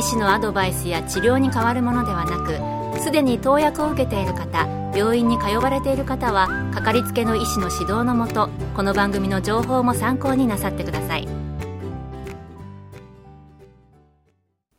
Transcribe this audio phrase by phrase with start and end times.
[0.00, 11.28] 医師のアドバイスや治療に変わるものではなくすでに投薬を受けている方病院に通われている方はかかりつけの医師の指導のもとこの番組の情報も参考になさってください。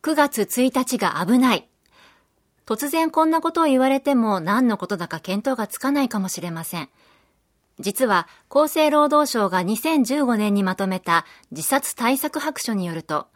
[0.01, 1.69] 9月1日が危ない。
[2.65, 6.89] 突然こんなことを言われても何のことだか見当がつかないかもしれません。
[7.79, 13.27] 実は厚生労働省が2015年にまとめた自殺対策白書によると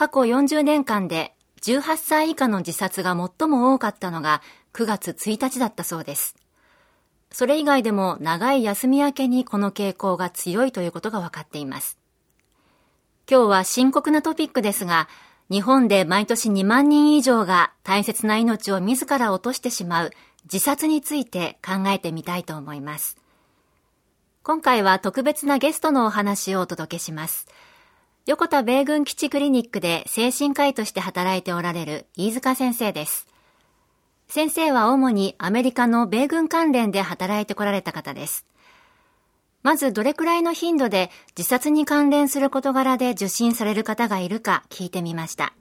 [0.00, 4.40] 過去40年間で18歳以下の自殺が最も多かったのが
[4.72, 6.36] 9月1日だったそうです。
[7.30, 11.98] それ以外でも長い休み明けにこの傾向が強いということが分かっています。
[13.30, 15.06] 今日は深刻なトピックですが、
[15.50, 20.12] 日本で毎年2万人以上が大切な命を自ら落としてしまう
[20.44, 23.18] 自殺について考えてみたいと思います。
[24.44, 27.48] 今回は特別なゲストのお話をお届けします。
[28.26, 33.26] 横田米軍基地クリニックで精神科医として働いておられる飯塚先生です。
[34.28, 38.44] 先生は主にアメリカの米軍関連で働いてこられた方です。
[39.62, 45.54] まずどれくらいの頻度で自殺に関連する事柄で受診される方がいるか聞いてみました。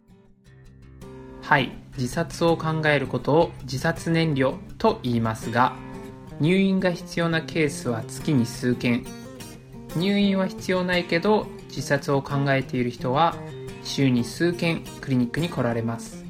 [1.42, 5.74] はい、自殺を考えることを自殺燃料と言いますが、
[6.40, 9.06] 入院が必要なケースは月に数件、
[9.96, 13.36] 入院は必要ないけど自殺を考えている人は
[13.84, 16.26] 週に数件クリニックに来られます。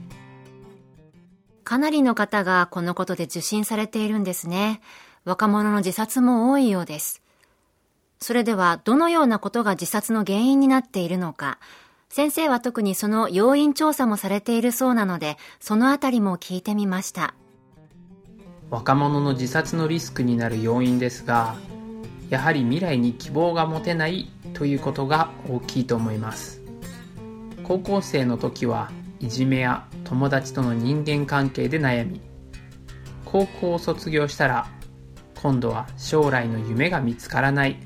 [1.64, 4.82] かなりの方がこのことで受診されているんですね。
[5.24, 7.22] 若者の自殺も多いようです。
[8.20, 11.60] それではどのようなことが自殺の原因になっているのか。
[12.10, 17.36] 先生は特にその要因調査もされているそうなのでそのあたりも聞いてみました。
[18.72, 21.56] 若者の自殺のリスクになる要因ですが
[22.30, 26.62] やはり未来に希望が持てないということが大きいと思います。
[27.64, 32.20] 高校生の時はいじめや友達との人間関係で悩み
[33.26, 34.68] 高校を卒業したら
[35.42, 37.78] 今度は将来の夢が見つからない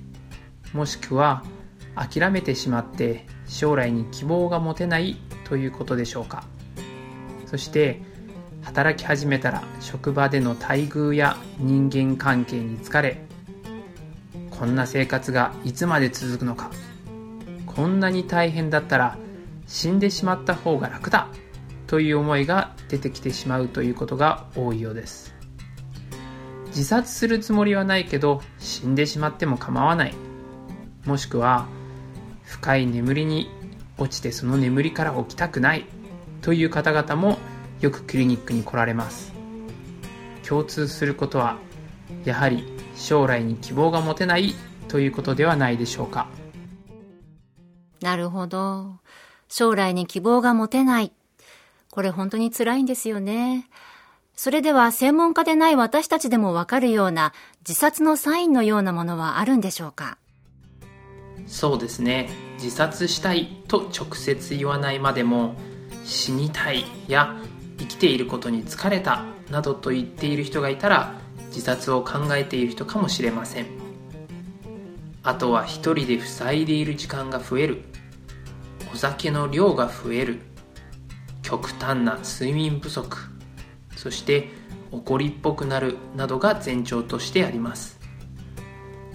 [0.72, 1.44] もしくは
[1.96, 6.46] 諦めてしまって将来に希望が持てないということでしょうか。
[7.46, 8.02] そして
[8.64, 13.22] 働き始めたら職場での待遇や人間関係に疲れ
[14.64, 16.72] こんな生活がいつまで続くのか。
[17.66, 19.18] こんなに大変だったら
[19.68, 21.28] 死んでしまった方が楽だ。
[21.86, 25.36] という思いが出てきてしまうということが多いようです。
[26.68, 30.14] 自殺するつもりはないけど死んでしまっても構わない。
[31.04, 31.68] もしくは
[32.46, 33.50] 深い眠りに
[33.98, 35.86] 落ちてその眠りから起きたくない。
[36.42, 37.38] という方々も
[37.82, 39.34] よくクリニックに来られます。
[40.48, 41.58] 共通することは
[42.24, 44.56] やはり将来に希望が持てない
[44.88, 46.28] ということではないでしょうか。
[48.02, 49.00] なるほど。
[49.48, 51.12] 将来に希望が持てない。
[51.90, 53.68] これ本当に辛いんですよね。
[54.36, 60.18] それでは専門家でない私たちでもわかるような自殺のサインのようなものはあるんでしょうか？
[61.46, 62.30] そうですね。
[62.56, 65.56] 自殺したいと直接言わないまでも
[66.04, 67.36] 死にたいや
[67.78, 71.22] 生きていることに疲れたなどと言っている人がいたら
[71.54, 73.68] 自殺を考えている人かもしれません。
[75.22, 77.84] あとは一人で塞いでいる時間が増える。
[78.92, 80.42] お酒の量が増える。
[81.44, 83.18] 極端な睡眠不足。
[83.96, 84.50] そして
[84.92, 88.00] 怒りっぽくなるなどが前兆としてあります。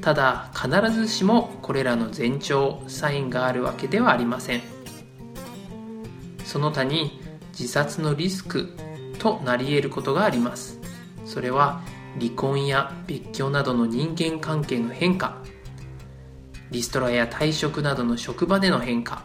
[0.00, 4.62] ただ必ずしもこれらの前兆サインがあるわけではありません。
[6.44, 7.20] その他に
[7.50, 8.72] 自殺のリスク
[9.18, 10.78] となり得ることがあります。
[11.26, 11.82] それは
[12.18, 15.42] 離婚や別居などの人間関係の変化
[16.70, 19.24] リストラや退職などの職場での変化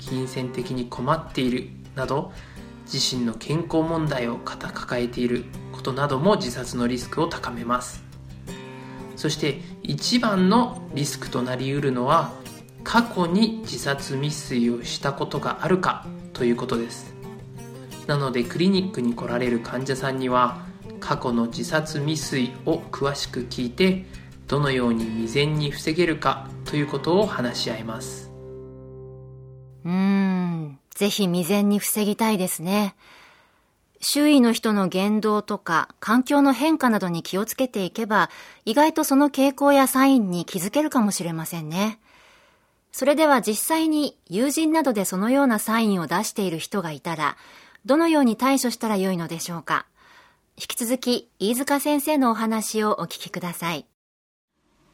[0.00, 2.32] 金銭的に困っているなど
[2.92, 8.02] 自身の健康問題を肩抱えていることなども自殺のリスクを高めます。
[9.16, 12.32] そして一番のリスクとなりうるのは
[12.82, 17.14] 過去に自殺未遂をしたことがあるかということです。
[18.06, 20.66] なのでクリニックに来られる患者さんには
[21.02, 24.06] 過去の自殺未遂を詳しく聞いて
[24.46, 28.30] どのように未然に防げるかということを話し合います
[29.84, 32.94] うんぜひ未然に防ぎたいですね
[34.04, 38.30] 周囲の人の言動とか環境の変化などに気をつけていけば、
[38.64, 42.00] 意外とその傾向やサインに気づけるかもしれませんね。
[42.90, 47.36] それでは実際に友人などでそのようなサインを出している人がいたら、
[47.86, 49.86] どのように対処したらよいのでしょうか。
[50.54, 53.86] 引き続き、飯塚先生のお話をお聞きください。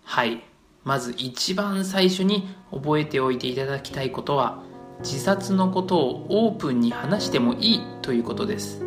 [0.04, 0.44] はい。
[0.84, 4.62] まず一番最初に覚えておいていただきたいことは、
[5.00, 8.84] 自殺のことをオープンに話してもいいということです。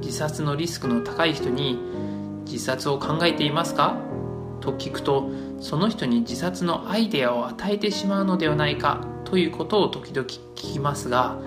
[0.00, 1.76] 自殺のリスクの高い人に
[2.46, 3.96] 自殺を考えていますか？
[4.60, 5.30] と聞くと
[5.60, 11.38] その人に自殺のアイデアを与えてしまうのではないかということを時々聞きますが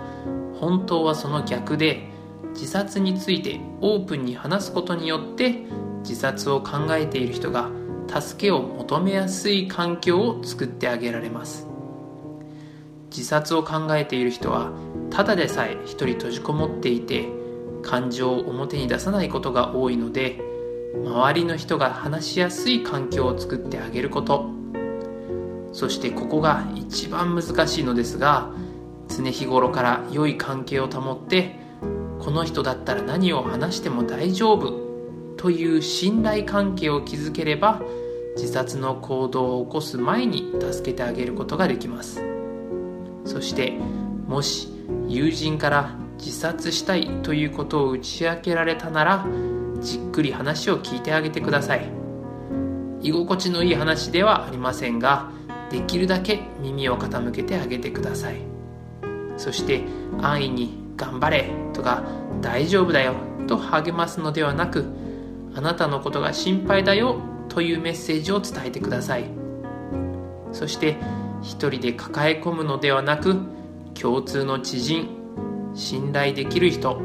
[0.60, 2.11] 本当はその逆で
[2.54, 5.64] 自殺についてオープンに話すことによって
[6.04, 7.70] 自殺を考えている人が
[8.08, 11.68] 助けを求めやすい環境を作ってあげられます。
[13.10, 14.72] 自殺を考えている人は
[15.10, 17.28] ただでさえ一人閉じこもっていて
[17.84, 20.40] 感情を表に出さないことが多いので
[21.04, 24.50] 周りの人が話しやすい環境を作ってあげること。
[25.74, 28.52] そしてここが一番難しいのですが
[29.08, 31.61] 常日頃から良い関係を保って
[32.22, 34.92] この人だったら何を話しても大丈夫。
[35.38, 37.82] という信頼関係を築ければ
[38.36, 42.24] 自殺の行動を起こす前に助けてあげることができます。
[43.26, 43.74] そして
[44.28, 44.70] もし
[45.08, 49.26] 友人から自殺したいということを打ち明けられたなら
[49.80, 51.92] じっくり話を聞いてあげてください。
[53.02, 55.32] 居心地のいい話ではありませんが
[55.72, 58.42] できるだけ耳を傾けてあげてください。
[59.38, 59.82] そして
[60.22, 62.04] 安易に「頑張れ」とか
[62.42, 63.14] 「大丈夫だよ」
[63.48, 64.86] と励ますのではなく
[65.56, 67.18] 「あなたのことが心配だよ」
[67.50, 69.26] というメッセージを伝えてください。
[70.52, 70.98] そして
[71.42, 73.38] 一人で抱え込むのではなく
[73.94, 75.10] 共通の知人
[75.74, 77.02] 信頼できる人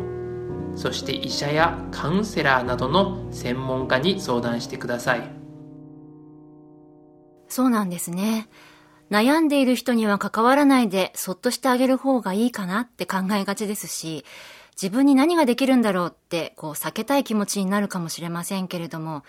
[0.75, 5.23] そして医者やカウンセラーなどの専門家に相談してください。
[7.49, 8.49] そうなんですね。
[9.11, 14.25] 悩んでいる人には関わらないでそっとしてあげる方がいいかなって考えがちですし
[14.73, 19.23] 自分に何ができるんだろうってこう避けたい気持ちになるかもしれませんけれども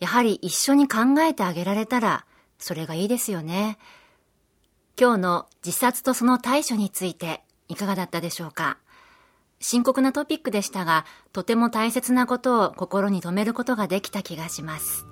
[0.00, 2.26] やはり一緒に考えてあげられたら
[2.58, 3.78] それがいいですよね
[5.00, 8.78] 今日の自殺とその対処についていかがだったでしょうか？
[9.58, 15.06] 深刻なトピックでしたが、とても大切なことを心に留めることができた気がします。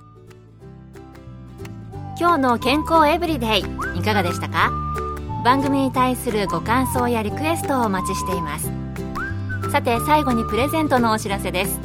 [2.21, 3.63] 今日の健康エブリデイ
[3.99, 4.71] いかがでしたか？
[5.43, 8.71] 番組に対するご感想やリクエストをお待ちしています。
[9.73, 11.81] さて最後にプレゼントのお知らせです。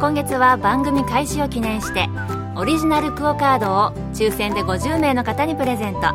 [0.00, 2.08] 今月は番組開始を記念して
[2.56, 6.12] オリジナルクオカードを抽選で50名の方にプレゼント。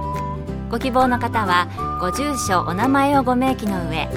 [0.69, 1.69] ご希望の方は
[2.01, 4.09] ご住所お名前をご明記の上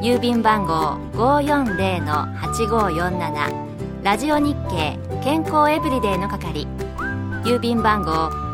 [0.00, 6.66] 郵便番号540-8547ラジオ日経健康エブリデイの係
[7.44, 8.30] 郵便番号